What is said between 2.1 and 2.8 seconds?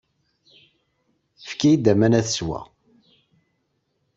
ad sweɣ.